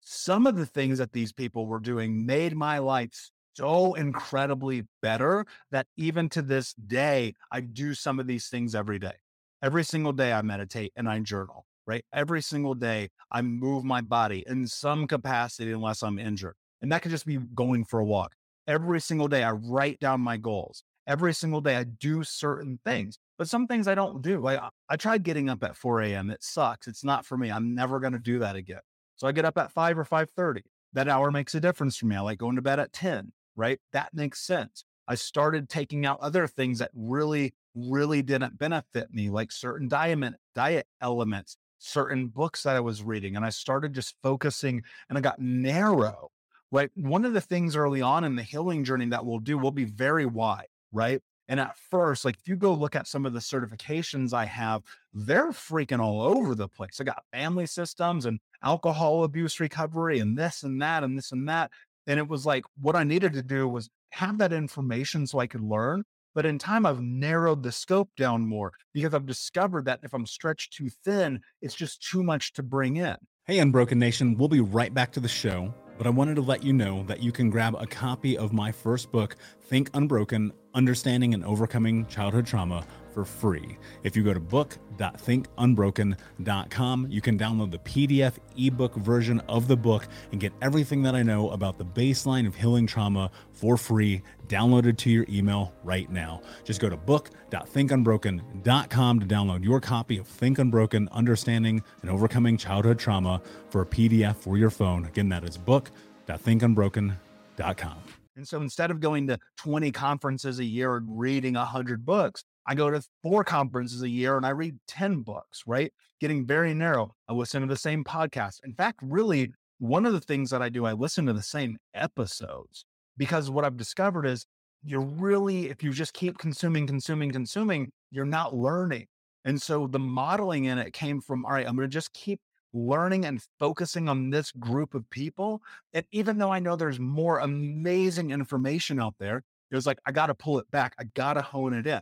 Some 0.00 0.46
of 0.46 0.56
the 0.56 0.66
things 0.66 0.98
that 0.98 1.12
these 1.12 1.32
people 1.32 1.66
were 1.66 1.78
doing 1.78 2.24
made 2.26 2.56
my 2.56 2.78
life 2.78 3.30
so 3.54 3.94
incredibly 3.94 4.86
better 5.02 5.44
that 5.70 5.86
even 5.96 6.28
to 6.30 6.42
this 6.42 6.72
day, 6.72 7.34
I 7.50 7.60
do 7.60 7.94
some 7.94 8.18
of 8.18 8.26
these 8.26 8.48
things 8.48 8.74
every 8.74 8.98
day. 8.98 9.14
Every 9.62 9.84
single 9.84 10.12
day 10.12 10.32
I 10.32 10.42
meditate 10.42 10.92
and 10.96 11.08
I 11.08 11.20
journal, 11.20 11.66
right? 11.86 12.04
Every 12.12 12.42
single 12.42 12.74
day 12.74 13.10
I 13.30 13.42
move 13.42 13.84
my 13.84 14.00
body 14.00 14.42
in 14.46 14.66
some 14.66 15.06
capacity 15.06 15.70
unless 15.70 16.02
I'm 16.02 16.18
injured. 16.18 16.56
And 16.80 16.90
that 16.90 17.02
could 17.02 17.12
just 17.12 17.26
be 17.26 17.38
going 17.54 17.84
for 17.84 18.00
a 18.00 18.04
walk. 18.04 18.34
Every 18.66 19.00
single 19.00 19.28
day 19.28 19.44
I 19.44 19.52
write 19.52 20.00
down 20.00 20.20
my 20.20 20.36
goals. 20.36 20.82
Every 21.06 21.32
single 21.32 21.60
day 21.60 21.76
I 21.76 21.84
do 21.84 22.24
certain 22.24 22.80
things, 22.84 23.18
but 23.38 23.48
some 23.48 23.68
things 23.68 23.86
I 23.86 23.94
don't 23.94 24.20
do. 24.20 24.40
Like 24.40 24.60
I 24.88 24.96
tried 24.96 25.22
getting 25.22 25.48
up 25.48 25.62
at 25.62 25.76
4 25.76 26.02
a.m. 26.02 26.30
It 26.30 26.42
sucks. 26.42 26.88
It's 26.88 27.04
not 27.04 27.24
for 27.24 27.36
me. 27.36 27.50
I'm 27.52 27.72
never 27.72 28.00
going 28.00 28.14
to 28.14 28.18
do 28.18 28.40
that 28.40 28.56
again. 28.56 28.80
So 29.14 29.28
I 29.28 29.32
get 29.32 29.44
up 29.44 29.58
at 29.58 29.70
5 29.70 29.98
or 29.98 30.04
5:30. 30.04 30.62
That 30.92 31.08
hour 31.08 31.30
makes 31.30 31.54
a 31.54 31.60
difference 31.60 31.96
for 31.96 32.06
me. 32.06 32.16
I 32.16 32.20
like 32.20 32.38
going 32.38 32.56
to 32.56 32.62
bed 32.62 32.80
at 32.80 32.92
10, 32.92 33.32
right? 33.54 33.78
That 33.92 34.12
makes 34.12 34.40
sense. 34.40 34.84
I 35.06 35.14
started 35.14 35.68
taking 35.68 36.04
out 36.04 36.20
other 36.20 36.46
things 36.46 36.80
that 36.80 36.90
really 36.94 37.54
really 37.74 38.22
didn't 38.22 38.58
benefit 38.58 39.12
me, 39.12 39.30
like 39.30 39.52
certain 39.52 39.88
diet, 39.88 40.34
diet 40.54 40.86
elements, 41.00 41.56
certain 41.78 42.28
books 42.28 42.62
that 42.62 42.76
I 42.76 42.80
was 42.80 43.02
reading. 43.02 43.36
And 43.36 43.44
I 43.44 43.50
started 43.50 43.92
just 43.92 44.16
focusing 44.22 44.82
and 45.08 45.18
I 45.18 45.20
got 45.20 45.40
narrow. 45.40 46.30
Like 46.70 46.90
One 46.94 47.24
of 47.24 47.32
the 47.32 47.40
things 47.40 47.76
early 47.76 48.00
on 48.02 48.24
in 48.24 48.36
the 48.36 48.42
healing 48.42 48.84
journey 48.84 49.06
that 49.06 49.24
we'll 49.26 49.40
do 49.40 49.58
we'll 49.58 49.70
be 49.70 49.84
very 49.84 50.26
wide. 50.26 50.66
Right. 50.92 51.20
And 51.48 51.60
at 51.60 51.76
first, 51.90 52.24
like 52.24 52.36
if 52.38 52.48
you 52.48 52.56
go 52.56 52.72
look 52.72 52.96
at 52.96 53.08
some 53.08 53.26
of 53.26 53.32
the 53.32 53.40
certifications 53.40 54.32
I 54.32 54.46
have, 54.46 54.82
they're 55.12 55.50
freaking 55.50 56.00
all 56.00 56.22
over 56.22 56.54
the 56.54 56.68
place. 56.68 57.00
I 57.00 57.04
got 57.04 57.24
family 57.32 57.66
systems 57.66 58.26
and 58.26 58.40
alcohol 58.62 59.24
abuse 59.24 59.60
recovery 59.60 60.20
and 60.20 60.38
this 60.38 60.62
and 60.62 60.80
that 60.80 61.02
and 61.04 61.18
this 61.18 61.32
and 61.32 61.48
that. 61.48 61.70
And 62.06 62.18
it 62.18 62.28
was 62.28 62.46
like 62.46 62.64
what 62.80 62.96
I 62.96 63.04
needed 63.04 63.32
to 63.34 63.42
do 63.42 63.68
was 63.68 63.90
have 64.10 64.38
that 64.38 64.52
information 64.52 65.26
so 65.26 65.40
I 65.40 65.46
could 65.46 65.62
learn, 65.62 66.04
But 66.34 66.46
in 66.46 66.58
time, 66.58 66.86
I've 66.86 67.00
narrowed 67.00 67.62
the 67.62 67.72
scope 67.72 68.10
down 68.16 68.46
more 68.46 68.72
because 68.94 69.12
I've 69.12 69.26
discovered 69.26 69.84
that 69.84 70.00
if 70.02 70.14
I'm 70.14 70.26
stretched 70.26 70.72
too 70.72 70.88
thin, 71.04 71.40
it's 71.60 71.74
just 71.74 72.02
too 72.02 72.22
much 72.22 72.54
to 72.54 72.62
bring 72.62 72.96
in. 72.96 73.16
Hey, 73.44 73.58
Unbroken 73.58 73.98
Nation, 73.98 74.36
we'll 74.38 74.48
be 74.48 74.60
right 74.60 74.94
back 74.94 75.12
to 75.12 75.20
the 75.20 75.28
show, 75.28 75.74
but 75.98 76.06
I 76.06 76.10
wanted 76.10 76.36
to 76.36 76.42
let 76.42 76.62
you 76.62 76.72
know 76.72 77.02
that 77.04 77.22
you 77.22 77.32
can 77.32 77.50
grab 77.50 77.74
a 77.78 77.86
copy 77.86 78.38
of 78.38 78.52
my 78.52 78.72
first 78.72 79.12
book, 79.12 79.36
Think 79.60 79.90
Unbroken 79.94 80.52
Understanding 80.74 81.34
and 81.34 81.44
Overcoming 81.44 82.06
Childhood 82.06 82.46
Trauma 82.46 82.86
for 83.12 83.24
free. 83.24 83.78
If 84.02 84.14
you 84.16 84.22
go 84.22 84.32
to 84.34 84.40
book.thinkunbroken.com, 84.40 87.06
you 87.10 87.20
can 87.20 87.38
download 87.38 87.70
the 87.70 87.78
PDF 87.78 88.38
ebook 88.56 88.96
version 88.96 89.40
of 89.48 89.68
the 89.68 89.76
book 89.76 90.08
and 90.30 90.40
get 90.40 90.52
everything 90.62 91.02
that 91.02 91.14
I 91.14 91.22
know 91.22 91.50
about 91.50 91.76
the 91.78 91.84
baseline 91.84 92.46
of 92.46 92.54
healing 92.54 92.86
trauma 92.86 93.30
for 93.52 93.76
free, 93.76 94.22
downloaded 94.48 94.96
to 94.98 95.10
your 95.10 95.26
email 95.28 95.74
right 95.84 96.10
now. 96.10 96.40
Just 96.64 96.80
go 96.80 96.88
to 96.88 96.96
book.thinkunbroken.com 96.96 99.20
to 99.20 99.26
download 99.26 99.62
your 99.64 99.80
copy 99.80 100.18
of 100.18 100.26
Think 100.26 100.58
Unbroken 100.58 101.08
Understanding 101.12 101.84
and 102.00 102.10
Overcoming 102.10 102.56
Childhood 102.56 102.98
Trauma 102.98 103.40
for 103.70 103.82
a 103.82 103.86
PDF 103.86 104.34
for 104.36 104.58
your 104.58 104.70
phone. 104.70 105.04
Again, 105.04 105.28
that 105.28 105.44
is 105.44 105.58
book.thinkunbroken.com. 105.58 107.98
And 108.36 108.48
so 108.48 108.60
instead 108.60 108.90
of 108.90 109.00
going 109.00 109.26
to 109.26 109.38
20 109.58 109.92
conferences 109.92 110.58
a 110.58 110.64
year 110.64 110.96
and 110.96 111.18
reading 111.18 111.54
100 111.54 112.04
books, 112.04 112.44
I 112.66 112.74
go 112.74 112.90
to 112.90 113.02
four 113.22 113.44
conferences 113.44 114.02
a 114.02 114.08
year 114.08 114.36
and 114.36 114.46
I 114.46 114.50
read 114.50 114.76
10 114.88 115.22
books, 115.22 115.62
right? 115.66 115.92
Getting 116.20 116.46
very 116.46 116.74
narrow. 116.74 117.14
I 117.28 117.32
listen 117.32 117.62
to 117.62 117.68
the 117.68 117.76
same 117.76 118.04
podcast. 118.04 118.60
In 118.64 118.74
fact, 118.74 119.00
really, 119.02 119.52
one 119.78 120.06
of 120.06 120.12
the 120.12 120.20
things 120.20 120.50
that 120.50 120.62
I 120.62 120.68
do, 120.68 120.84
I 120.84 120.92
listen 120.92 121.26
to 121.26 121.32
the 121.32 121.42
same 121.42 121.76
episodes 121.94 122.84
because 123.16 123.50
what 123.50 123.64
I've 123.64 123.76
discovered 123.76 124.26
is 124.26 124.46
you're 124.84 125.00
really, 125.00 125.70
if 125.70 125.82
you 125.82 125.92
just 125.92 126.14
keep 126.14 126.38
consuming, 126.38 126.86
consuming, 126.86 127.32
consuming, 127.32 127.90
you're 128.10 128.24
not 128.24 128.54
learning. 128.54 129.06
And 129.44 129.60
so 129.60 129.86
the 129.86 129.98
modeling 129.98 130.64
in 130.66 130.78
it 130.78 130.92
came 130.92 131.20
from, 131.20 131.44
all 131.44 131.52
right, 131.52 131.66
I'm 131.66 131.76
going 131.76 131.88
to 131.88 131.92
just 131.92 132.12
keep 132.12 132.40
learning 132.72 133.24
and 133.24 133.44
focusing 133.58 134.08
on 134.08 134.30
this 134.30 134.52
group 134.52 134.94
of 134.94 135.08
people. 135.10 135.62
And 135.92 136.06
even 136.12 136.38
though 136.38 136.52
I 136.52 136.58
know 136.58 136.76
there's 136.76 137.00
more 137.00 137.40
amazing 137.40 138.30
information 138.30 139.00
out 139.00 139.14
there, 139.18 139.42
it 139.70 139.74
was 139.74 139.86
like, 139.86 139.98
I 140.06 140.12
got 140.12 140.26
to 140.26 140.34
pull 140.34 140.58
it 140.58 140.70
back. 140.70 140.94
I 140.98 141.04
got 141.14 141.34
to 141.34 141.42
hone 141.42 141.74
it 141.74 141.86
in. 141.86 142.00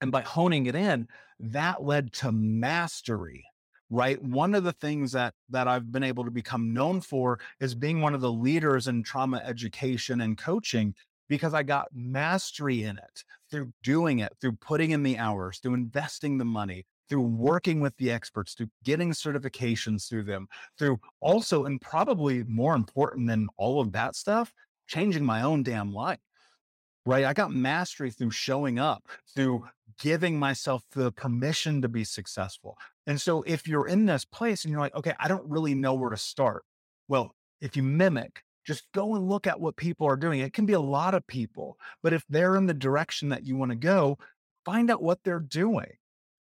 And 0.00 0.10
by 0.10 0.22
honing 0.22 0.66
it 0.66 0.74
in, 0.74 1.08
that 1.40 1.82
led 1.82 2.12
to 2.14 2.32
mastery, 2.32 3.44
right? 3.90 4.22
One 4.22 4.54
of 4.54 4.64
the 4.64 4.72
things 4.72 5.12
that 5.12 5.34
that 5.50 5.68
I've 5.68 5.92
been 5.92 6.02
able 6.02 6.24
to 6.24 6.30
become 6.30 6.72
known 6.72 7.00
for 7.00 7.38
is 7.60 7.74
being 7.74 8.00
one 8.00 8.14
of 8.14 8.20
the 8.20 8.32
leaders 8.32 8.88
in 8.88 9.02
trauma 9.02 9.38
education 9.44 10.20
and 10.20 10.38
coaching 10.38 10.94
because 11.28 11.54
I 11.54 11.62
got 11.62 11.88
mastery 11.94 12.82
in 12.82 12.98
it 12.98 13.24
through 13.50 13.72
doing 13.82 14.18
it, 14.18 14.32
through 14.40 14.52
putting 14.52 14.90
in 14.90 15.02
the 15.02 15.18
hours, 15.18 15.58
through 15.58 15.74
investing 15.74 16.38
the 16.38 16.44
money, 16.44 16.84
through 17.08 17.22
working 17.22 17.80
with 17.80 17.96
the 17.98 18.10
experts, 18.10 18.54
through 18.54 18.70
getting 18.84 19.10
certifications 19.10 20.08
through 20.08 20.24
them, 20.24 20.48
through 20.78 20.98
also, 21.20 21.64
and 21.64 21.80
probably 21.80 22.44
more 22.44 22.74
important 22.74 23.28
than 23.28 23.48
all 23.56 23.80
of 23.80 23.92
that 23.92 24.14
stuff, 24.14 24.52
changing 24.86 25.24
my 25.24 25.42
own 25.42 25.62
damn 25.62 25.92
life 25.92 26.18
right? 27.06 27.24
I 27.24 27.32
got 27.32 27.52
mastery 27.52 28.10
through 28.10 28.30
showing 28.30 28.78
up, 28.78 29.08
through 29.34 29.64
giving 29.98 30.38
myself 30.38 30.82
the 30.92 31.12
permission 31.12 31.82
to 31.82 31.88
be 31.88 32.04
successful. 32.04 32.76
And 33.06 33.20
so 33.20 33.42
if 33.42 33.66
you're 33.66 33.88
in 33.88 34.06
this 34.06 34.24
place 34.24 34.64
and 34.64 34.72
you're 34.72 34.80
like, 34.80 34.94
okay, 34.94 35.14
I 35.18 35.28
don't 35.28 35.48
really 35.48 35.74
know 35.74 35.94
where 35.94 36.10
to 36.10 36.16
start. 36.16 36.64
Well, 37.08 37.34
if 37.60 37.76
you 37.76 37.82
mimic, 37.82 38.42
just 38.66 38.84
go 38.92 39.14
and 39.14 39.28
look 39.28 39.46
at 39.46 39.60
what 39.60 39.76
people 39.76 40.06
are 40.06 40.16
doing. 40.16 40.40
It 40.40 40.52
can 40.52 40.66
be 40.66 40.74
a 40.74 40.80
lot 40.80 41.14
of 41.14 41.26
people, 41.26 41.78
but 42.02 42.12
if 42.12 42.24
they're 42.28 42.56
in 42.56 42.66
the 42.66 42.74
direction 42.74 43.28
that 43.30 43.44
you 43.44 43.56
want 43.56 43.70
to 43.70 43.76
go, 43.76 44.18
find 44.64 44.90
out 44.90 45.02
what 45.02 45.18
they're 45.24 45.40
doing. 45.40 45.90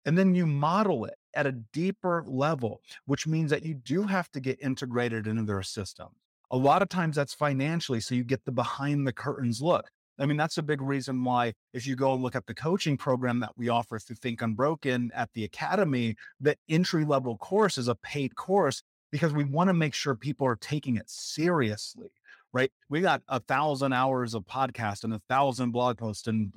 And 0.05 0.17
then 0.19 0.35
you 0.35 0.47
model 0.47 1.05
it 1.05 1.15
at 1.35 1.47
a 1.47 1.53
deeper 1.53 2.25
level, 2.27 2.81
which 3.07 3.27
means 3.27 3.51
that 3.51 3.65
you 3.65 3.75
do 3.75 4.03
have 4.03 4.31
to 4.33 4.41
get 4.41 4.63
integrated 4.63 5.27
into 5.27 5.45
their 5.45 5.63
system. 5.63 6.09
A 6.51 6.57
lot 6.57 6.83
of 6.83 6.89
times 6.89 7.17
that's 7.17 7.35
financially. 7.35 8.01
So 8.01 8.15
you 8.15 8.25
get 8.25 8.45
the 8.45 8.53
behind 8.53 9.07
the 9.07 9.13
curtains 9.13 9.63
look. 9.63 9.89
I 10.19 10.27
mean, 10.27 10.37
that's 10.37 10.59
a 10.59 10.63
big 10.63 10.81
reason 10.81 11.25
why, 11.25 11.55
if 11.73 11.87
you 11.87 11.97
go 11.97 12.13
and 12.15 12.23
look 12.23 12.37
at 12.37 12.47
the 12.47 12.55
coaching 12.55 12.97
program 12.97 13.41
that 13.41 13.53
we 13.57 13.69
offer 13.69 13.99
through 13.99 14.17
Think 14.17 14.43
Unbroken 14.43 15.11
at 15.15 15.31
the 15.33 15.45
Academy, 15.45 16.17
the 16.41 16.57
entry 16.69 17.05
level 17.05 17.37
course 17.39 17.79
is 17.79 17.89
a 17.89 17.95
paid 17.97 18.37
course 18.37 18.83
because 19.11 19.33
we 19.33 19.45
want 19.45 19.69
to 19.69 19.75
make 19.75 19.95
sure 19.95 20.15
people 20.15 20.47
are 20.47 20.57
taking 20.57 20.97
it 20.97 21.09
seriously, 21.09 22.11
right? 22.53 22.71
We 22.89 23.01
got 23.01 23.23
a 23.29 23.41
thousand 23.41 23.93
hours 23.93 24.35
of 24.35 24.45
podcast 24.45 25.05
and 25.05 25.15
a 25.15 25.23
thousand 25.29 25.71
blog 25.71 25.99
posts 25.99 26.27
and 26.29 26.53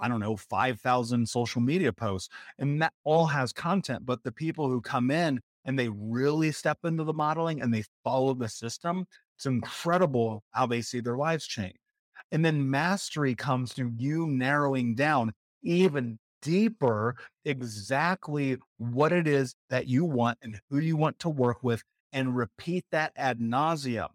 I 0.00 0.08
don't 0.08 0.20
know, 0.20 0.36
5,000 0.36 1.28
social 1.28 1.60
media 1.60 1.92
posts, 1.92 2.30
and 2.58 2.80
that 2.80 2.94
all 3.04 3.26
has 3.26 3.52
content. 3.52 4.06
But 4.06 4.22
the 4.22 4.32
people 4.32 4.68
who 4.68 4.80
come 4.80 5.10
in 5.10 5.40
and 5.64 5.78
they 5.78 5.88
really 5.90 6.50
step 6.50 6.78
into 6.84 7.04
the 7.04 7.12
modeling 7.12 7.60
and 7.60 7.72
they 7.72 7.84
follow 8.02 8.34
the 8.34 8.48
system, 8.48 9.06
it's 9.36 9.46
incredible 9.46 10.44
how 10.52 10.66
they 10.66 10.80
see 10.80 11.00
their 11.00 11.16
lives 11.16 11.46
change. 11.46 11.76
And 12.32 12.44
then 12.44 12.70
mastery 12.70 13.34
comes 13.34 13.72
through 13.72 13.92
you 13.98 14.26
narrowing 14.26 14.94
down 14.94 15.32
even 15.62 16.18
deeper 16.40 17.14
exactly 17.44 18.56
what 18.78 19.12
it 19.12 19.28
is 19.28 19.54
that 19.70 19.86
you 19.86 20.04
want 20.04 20.38
and 20.42 20.58
who 20.70 20.78
you 20.78 20.96
want 20.96 21.18
to 21.20 21.28
work 21.28 21.62
with 21.62 21.82
and 22.12 22.36
repeat 22.36 22.84
that 22.90 23.12
ad 23.16 23.38
nauseum. 23.38 24.08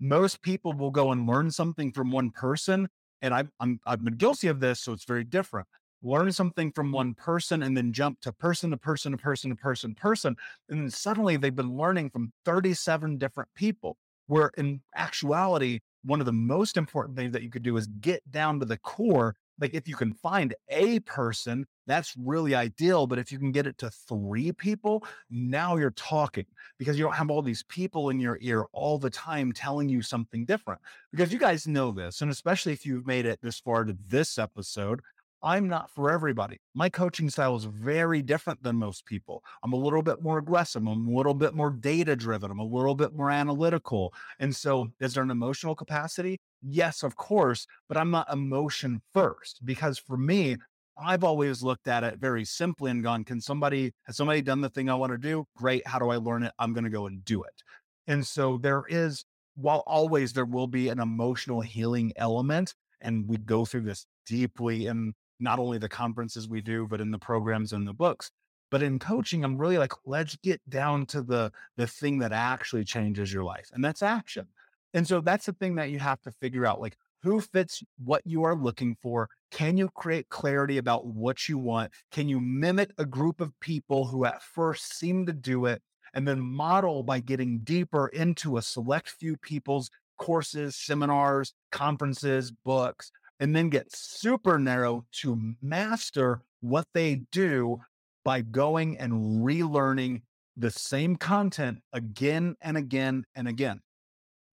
Most 0.00 0.40
people 0.40 0.72
will 0.72 0.90
go 0.90 1.12
and 1.12 1.26
learn 1.26 1.50
something 1.50 1.92
from 1.92 2.10
one 2.10 2.30
person. 2.30 2.88
And 3.20 3.34
I've, 3.34 3.50
I'm, 3.60 3.80
I've 3.86 4.04
been 4.04 4.16
guilty 4.16 4.48
of 4.48 4.60
this, 4.60 4.80
so 4.80 4.92
it's 4.92 5.04
very 5.04 5.24
different. 5.24 5.66
Learn 6.02 6.30
something 6.32 6.72
from 6.72 6.88
mm-hmm. 6.88 6.96
one 6.96 7.14
person 7.14 7.62
and 7.62 7.76
then 7.76 7.92
jump 7.92 8.20
to 8.20 8.32
person 8.32 8.70
to 8.70 8.76
person 8.76 9.12
to 9.12 9.18
person 9.18 9.50
to 9.50 9.56
person 9.56 9.94
to 9.94 10.00
person. 10.00 10.36
And 10.68 10.82
then 10.82 10.90
suddenly 10.90 11.36
they've 11.36 11.54
been 11.54 11.76
learning 11.76 12.10
from 12.10 12.32
37 12.44 13.18
different 13.18 13.50
people, 13.54 13.96
where 14.26 14.50
in 14.56 14.82
actuality, 14.94 15.80
one 16.04 16.20
of 16.20 16.26
the 16.26 16.32
most 16.32 16.76
important 16.76 17.16
things 17.16 17.32
that 17.32 17.42
you 17.42 17.50
could 17.50 17.62
do 17.62 17.76
is 17.76 17.86
get 17.86 18.28
down 18.30 18.60
to 18.60 18.66
the 18.66 18.78
core. 18.78 19.36
Like 19.60 19.74
if 19.74 19.86
you 19.88 19.94
can 19.94 20.12
find 20.12 20.54
a 20.68 21.00
person, 21.00 21.66
that's 21.86 22.14
really 22.16 22.54
ideal. 22.54 23.06
But 23.06 23.18
if 23.18 23.30
you 23.30 23.38
can 23.38 23.52
get 23.52 23.66
it 23.66 23.78
to 23.78 23.90
three 23.90 24.52
people, 24.52 25.04
now 25.30 25.76
you're 25.76 25.92
talking 25.92 26.46
because 26.78 26.98
you 26.98 27.04
don't 27.04 27.14
have 27.14 27.30
all 27.30 27.42
these 27.42 27.62
people 27.64 28.10
in 28.10 28.18
your 28.20 28.38
ear 28.40 28.66
all 28.72 28.98
the 28.98 29.10
time 29.10 29.52
telling 29.52 29.88
you 29.88 30.02
something 30.02 30.44
different. 30.44 30.80
Because 31.12 31.32
you 31.32 31.38
guys 31.38 31.66
know 31.66 31.92
this, 31.92 32.20
and 32.20 32.30
especially 32.30 32.72
if 32.72 32.84
you've 32.84 33.06
made 33.06 33.26
it 33.26 33.40
this 33.42 33.60
far 33.60 33.84
to 33.84 33.96
this 34.08 34.38
episode, 34.38 35.00
I'm 35.44 35.68
not 35.68 35.90
for 35.90 36.10
everybody. 36.10 36.56
My 36.74 36.88
coaching 36.88 37.28
style 37.28 37.54
is 37.54 37.64
very 37.64 38.22
different 38.22 38.62
than 38.62 38.76
most 38.76 39.04
people. 39.04 39.44
I'm 39.62 39.74
a 39.74 39.76
little 39.76 40.00
bit 40.00 40.22
more 40.22 40.38
aggressive. 40.38 40.80
I'm 40.80 41.06
a 41.06 41.16
little 41.16 41.34
bit 41.34 41.54
more 41.54 41.70
data 41.70 42.16
driven. 42.16 42.50
I'm 42.50 42.60
a 42.60 42.64
little 42.64 42.94
bit 42.94 43.14
more 43.14 43.30
analytical. 43.30 44.14
And 44.38 44.56
so, 44.56 44.88
is 45.00 45.12
there 45.12 45.22
an 45.22 45.30
emotional 45.30 45.74
capacity? 45.74 46.40
Yes, 46.62 47.02
of 47.02 47.16
course, 47.16 47.66
but 47.88 47.98
I'm 47.98 48.10
not 48.10 48.32
emotion 48.32 49.02
first 49.12 49.60
because 49.66 49.98
for 49.98 50.16
me, 50.16 50.56
I've 50.96 51.24
always 51.24 51.62
looked 51.62 51.88
at 51.88 52.04
it 52.04 52.18
very 52.18 52.46
simply 52.46 52.90
and 52.90 53.02
gone, 53.02 53.22
can 53.22 53.38
somebody, 53.38 53.92
has 54.04 54.16
somebody 54.16 54.40
done 54.40 54.62
the 54.62 54.70
thing 54.70 54.88
I 54.88 54.94
want 54.94 55.12
to 55.12 55.18
do? 55.18 55.44
Great. 55.58 55.86
How 55.86 55.98
do 55.98 56.08
I 56.08 56.16
learn 56.16 56.44
it? 56.44 56.52
I'm 56.58 56.72
going 56.72 56.84
to 56.84 56.90
go 56.90 57.06
and 57.06 57.22
do 57.22 57.42
it. 57.42 57.62
And 58.06 58.26
so 58.26 58.56
there 58.56 58.84
is, 58.88 59.26
while 59.56 59.82
always 59.86 60.32
there 60.32 60.46
will 60.46 60.68
be 60.68 60.88
an 60.88 61.00
emotional 61.00 61.60
healing 61.60 62.14
element, 62.16 62.74
and 63.02 63.28
we 63.28 63.36
go 63.36 63.66
through 63.66 63.82
this 63.82 64.06
deeply 64.24 64.86
in 64.86 65.12
not 65.40 65.58
only 65.58 65.78
the 65.78 65.88
conferences 65.88 66.48
we 66.48 66.60
do, 66.60 66.86
but 66.88 67.00
in 67.00 67.10
the 67.10 67.18
programs 67.18 67.72
and 67.72 67.86
the 67.86 67.92
books. 67.92 68.30
But 68.70 68.82
in 68.82 68.98
coaching, 68.98 69.44
I'm 69.44 69.58
really 69.58 69.78
like, 69.78 69.92
let's 70.04 70.36
get 70.36 70.60
down 70.68 71.06
to 71.06 71.22
the 71.22 71.52
the 71.76 71.86
thing 71.86 72.18
that 72.18 72.32
actually 72.32 72.84
changes 72.84 73.32
your 73.32 73.44
life, 73.44 73.70
and 73.72 73.84
that's 73.84 74.02
action. 74.02 74.46
And 74.94 75.06
so 75.06 75.20
that's 75.20 75.46
the 75.46 75.52
thing 75.52 75.74
that 75.76 75.90
you 75.90 75.98
have 75.98 76.20
to 76.22 76.30
figure 76.30 76.66
out, 76.66 76.80
like 76.80 76.96
who 77.24 77.40
fits 77.40 77.82
what 78.04 78.22
you 78.26 78.44
are 78.44 78.54
looking 78.54 78.96
for. 79.00 79.30
Can 79.50 79.78
you 79.78 79.88
create 79.94 80.28
clarity 80.28 80.76
about 80.76 81.06
what 81.06 81.48
you 81.48 81.56
want? 81.56 81.90
Can 82.12 82.28
you 82.28 82.38
mimic 82.38 82.90
a 82.98 83.06
group 83.06 83.40
of 83.40 83.58
people 83.60 84.04
who 84.04 84.26
at 84.26 84.42
first 84.42 84.98
seem 84.98 85.24
to 85.26 85.32
do 85.32 85.64
it 85.64 85.80
and 86.12 86.28
then 86.28 86.38
model 86.38 87.02
by 87.02 87.20
getting 87.20 87.60
deeper 87.60 88.08
into 88.08 88.58
a 88.58 88.62
select 88.62 89.08
few 89.08 89.38
people's 89.38 89.90
courses, 90.18 90.76
seminars, 90.76 91.54
conferences, 91.72 92.52
books, 92.64 93.10
and 93.40 93.54
then 93.54 93.68
get 93.68 93.94
super 93.94 94.58
narrow 94.58 95.04
to 95.12 95.54
master 95.60 96.42
what 96.60 96.86
they 96.94 97.22
do 97.32 97.80
by 98.24 98.40
going 98.40 98.96
and 98.98 99.44
relearning 99.44 100.22
the 100.56 100.70
same 100.70 101.16
content 101.16 101.78
again 101.92 102.56
and 102.62 102.76
again 102.76 103.24
and 103.34 103.48
again. 103.48 103.80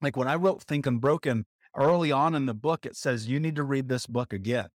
Like 0.02 0.18
when 0.18 0.28
I 0.28 0.36
wrote 0.36 0.64
Think 0.64 0.88
Unbroken 0.88 1.46
early 1.76 2.12
on 2.12 2.36
in 2.36 2.48
the 2.48 2.54
book, 2.54 2.86
it 2.86 2.96
says 2.96 3.28
you 3.28 3.40
need 3.40 3.56
to 3.56 3.64
read 3.64 3.88
this 3.88 4.08
book 4.08 4.34
again. 4.34 4.68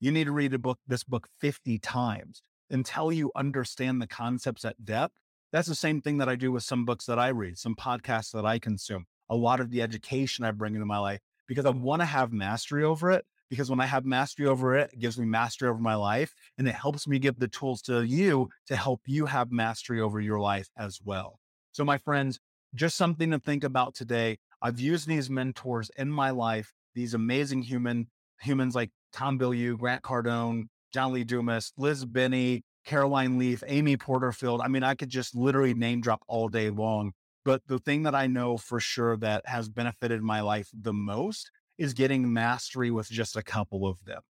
You 0.00 0.10
need 0.10 0.24
to 0.24 0.32
read 0.32 0.54
a 0.54 0.58
book, 0.58 0.78
this 0.86 1.04
book 1.04 1.28
50 1.40 1.78
times 1.78 2.42
until 2.70 3.12
you 3.12 3.30
understand 3.36 4.00
the 4.00 4.06
concepts 4.06 4.64
at 4.64 4.84
depth. 4.84 5.14
That's 5.52 5.68
the 5.68 5.74
same 5.74 6.00
thing 6.00 6.18
that 6.18 6.28
I 6.28 6.34
do 6.34 6.50
with 6.50 6.62
some 6.62 6.86
books 6.86 7.04
that 7.06 7.18
I 7.18 7.28
read, 7.28 7.58
some 7.58 7.76
podcasts 7.76 8.32
that 8.32 8.46
I 8.46 8.58
consume, 8.58 9.04
a 9.28 9.36
lot 9.36 9.60
of 9.60 9.70
the 9.70 9.82
education 9.82 10.44
I 10.44 10.50
bring 10.50 10.74
into 10.74 10.86
my 10.86 10.98
life 10.98 11.20
because 11.46 11.66
I 11.66 11.70
want 11.70 12.00
to 12.00 12.06
have 12.06 12.32
mastery 12.32 12.82
over 12.82 13.10
it 13.10 13.26
because 13.52 13.68
when 13.68 13.80
I 13.80 13.84
have 13.84 14.06
mastery 14.06 14.46
over 14.46 14.74
it, 14.78 14.94
it 14.94 14.98
gives 14.98 15.18
me 15.18 15.26
mastery 15.26 15.68
over 15.68 15.78
my 15.78 15.94
life 15.94 16.32
and 16.56 16.66
it 16.66 16.74
helps 16.74 17.06
me 17.06 17.18
give 17.18 17.38
the 17.38 17.48
tools 17.48 17.82
to 17.82 18.02
you 18.02 18.48
to 18.66 18.74
help 18.74 19.02
you 19.04 19.26
have 19.26 19.52
mastery 19.52 20.00
over 20.00 20.22
your 20.22 20.40
life 20.40 20.70
as 20.78 21.00
well. 21.04 21.38
So, 21.72 21.84
my 21.84 21.98
friends, 21.98 22.40
just 22.74 22.96
something 22.96 23.30
to 23.30 23.38
think 23.38 23.62
about 23.62 23.94
today. 23.94 24.38
I've 24.62 24.80
used 24.80 25.06
these 25.06 25.28
mentors 25.28 25.90
in 25.98 26.08
my 26.08 26.30
life, 26.30 26.72
these 26.94 27.12
amazing 27.12 27.60
human 27.60 28.06
humans 28.40 28.74
like 28.74 28.90
Tom 29.12 29.38
Bilyeu, 29.38 29.76
Grant 29.76 30.02
Cardone, 30.02 30.68
John 30.90 31.12
Lee 31.12 31.22
Dumas, 31.22 31.74
Liz 31.76 32.06
Binney, 32.06 32.62
Caroline 32.86 33.38
Leaf, 33.38 33.62
Amy 33.66 33.98
Porterfield. 33.98 34.62
I 34.62 34.68
mean, 34.68 34.82
I 34.82 34.94
could 34.94 35.10
just 35.10 35.36
literally 35.36 35.74
name 35.74 36.00
drop 36.00 36.22
all 36.26 36.48
day 36.48 36.70
long. 36.70 37.12
But 37.44 37.60
the 37.66 37.80
thing 37.80 38.04
that 38.04 38.14
I 38.14 38.28
know 38.28 38.56
for 38.56 38.80
sure 38.80 39.18
that 39.18 39.46
has 39.46 39.68
benefited 39.68 40.22
my 40.22 40.40
life 40.40 40.70
the 40.72 40.94
most 40.94 41.50
is 41.82 41.94
getting 41.94 42.32
mastery 42.32 42.92
with 42.92 43.10
just 43.10 43.36
a 43.36 43.42
couple 43.42 43.86
of 43.86 44.04
them. 44.04 44.20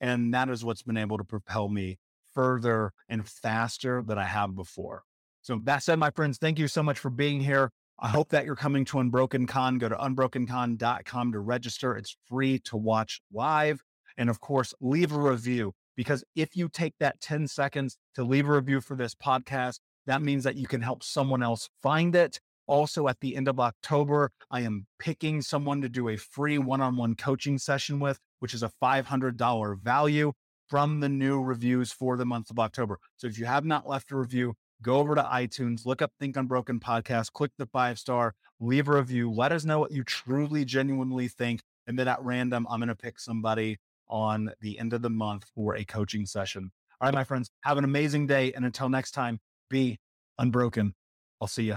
And 0.00 0.32
that 0.32 0.48
is 0.48 0.64
what's 0.64 0.82
been 0.82 0.96
able 0.96 1.18
to 1.18 1.24
propel 1.24 1.68
me 1.68 1.98
further 2.32 2.92
and 3.06 3.28
faster 3.28 4.02
than 4.02 4.16
I 4.18 4.24
have 4.24 4.56
before. 4.56 5.02
So, 5.42 5.60
that 5.64 5.82
said, 5.82 5.98
my 5.98 6.10
friends, 6.10 6.38
thank 6.38 6.58
you 6.58 6.68
so 6.68 6.82
much 6.82 6.98
for 6.98 7.10
being 7.10 7.40
here. 7.40 7.70
I 7.98 8.08
hope 8.08 8.30
that 8.30 8.46
you're 8.46 8.56
coming 8.56 8.86
to 8.86 8.98
Unbroken 8.98 9.46
Con. 9.46 9.76
Go 9.76 9.90
to 9.90 9.94
unbrokencon.com 9.94 11.32
to 11.32 11.38
register. 11.38 11.96
It's 11.96 12.16
free 12.28 12.58
to 12.60 12.76
watch 12.76 13.20
live. 13.32 13.82
And 14.16 14.30
of 14.30 14.40
course, 14.40 14.72
leave 14.80 15.12
a 15.12 15.18
review 15.18 15.72
because 15.96 16.24
if 16.34 16.56
you 16.56 16.68
take 16.68 16.94
that 16.98 17.20
10 17.20 17.46
seconds 17.46 17.98
to 18.14 18.24
leave 18.24 18.48
a 18.48 18.52
review 18.52 18.80
for 18.80 18.96
this 18.96 19.14
podcast, 19.14 19.80
that 20.06 20.22
means 20.22 20.44
that 20.44 20.56
you 20.56 20.66
can 20.66 20.80
help 20.80 21.02
someone 21.02 21.42
else 21.42 21.68
find 21.82 22.16
it. 22.16 22.40
Also, 22.72 23.06
at 23.06 23.20
the 23.20 23.36
end 23.36 23.48
of 23.48 23.60
October, 23.60 24.30
I 24.50 24.62
am 24.62 24.86
picking 24.98 25.42
someone 25.42 25.82
to 25.82 25.90
do 25.90 26.08
a 26.08 26.16
free 26.16 26.56
one 26.56 26.80
on 26.80 26.96
one 26.96 27.14
coaching 27.14 27.58
session 27.58 28.00
with, 28.00 28.18
which 28.38 28.54
is 28.54 28.62
a 28.62 28.72
$500 28.82 29.78
value 29.78 30.32
from 30.68 31.00
the 31.00 31.08
new 31.10 31.42
reviews 31.42 31.92
for 31.92 32.16
the 32.16 32.24
month 32.24 32.48
of 32.48 32.58
October. 32.58 32.98
So 33.18 33.26
if 33.26 33.38
you 33.38 33.44
have 33.44 33.66
not 33.66 33.86
left 33.86 34.10
a 34.10 34.16
review, 34.16 34.54
go 34.80 34.96
over 34.96 35.14
to 35.14 35.22
iTunes, 35.22 35.84
look 35.84 36.00
up 36.00 36.12
Think 36.18 36.34
Unbroken 36.34 36.80
podcast, 36.80 37.34
click 37.34 37.50
the 37.58 37.66
five 37.66 37.98
star, 37.98 38.32
leave 38.58 38.88
a 38.88 38.96
review, 38.96 39.30
let 39.30 39.52
us 39.52 39.66
know 39.66 39.78
what 39.78 39.92
you 39.92 40.02
truly, 40.02 40.64
genuinely 40.64 41.28
think. 41.28 41.60
And 41.86 41.98
then 41.98 42.08
at 42.08 42.22
random, 42.22 42.66
I'm 42.70 42.80
going 42.80 42.88
to 42.88 42.94
pick 42.94 43.20
somebody 43.20 43.76
on 44.08 44.50
the 44.62 44.78
end 44.78 44.94
of 44.94 45.02
the 45.02 45.10
month 45.10 45.44
for 45.54 45.76
a 45.76 45.84
coaching 45.84 46.24
session. 46.24 46.72
All 47.02 47.08
right, 47.08 47.14
my 47.14 47.24
friends, 47.24 47.50
have 47.64 47.76
an 47.76 47.84
amazing 47.84 48.28
day. 48.28 48.54
And 48.54 48.64
until 48.64 48.88
next 48.88 49.10
time, 49.10 49.40
be 49.68 49.98
unbroken. 50.38 50.94
I'll 51.38 51.48
see 51.48 51.64
you. 51.64 51.76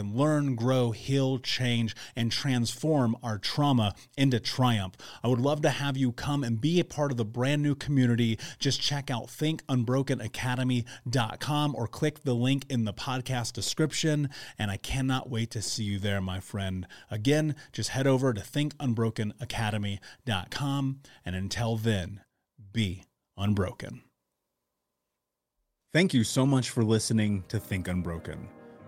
can 0.01 0.17
learn, 0.17 0.55
grow, 0.55 0.89
heal, 0.89 1.37
change, 1.37 1.95
and 2.15 2.31
transform 2.31 3.15
our 3.21 3.37
trauma 3.37 3.93
into 4.17 4.39
triumph. 4.39 4.95
I 5.23 5.27
would 5.27 5.39
love 5.39 5.61
to 5.61 5.69
have 5.69 5.95
you 5.95 6.11
come 6.11 6.43
and 6.43 6.59
be 6.59 6.79
a 6.79 6.83
part 6.83 7.11
of 7.11 7.17
the 7.17 7.25
brand 7.25 7.61
new 7.61 7.75
community. 7.75 8.39
Just 8.57 8.81
check 8.81 9.11
out 9.11 9.27
thinkunbrokenacademy.com 9.27 11.75
or 11.75 11.87
click 11.87 12.23
the 12.23 12.33
link 12.33 12.65
in 12.67 12.85
the 12.85 12.93
podcast 12.93 13.53
description. 13.53 14.31
And 14.57 14.71
I 14.71 14.77
cannot 14.77 15.29
wait 15.29 15.51
to 15.51 15.61
see 15.61 15.83
you 15.83 15.99
there, 15.99 16.19
my 16.19 16.39
friend. 16.39 16.87
Again, 17.11 17.53
just 17.71 17.89
head 17.89 18.07
over 18.07 18.33
to 18.33 18.41
thinkunbrokenacademy.com. 18.41 20.99
And 21.23 21.35
until 21.35 21.77
then, 21.77 22.21
be 22.73 23.03
unbroken. 23.37 24.01
Thank 25.93 26.15
you 26.15 26.23
so 26.23 26.47
much 26.47 26.71
for 26.71 26.83
listening 26.83 27.43
to 27.49 27.59
Think 27.59 27.87
Unbroken 27.87 28.49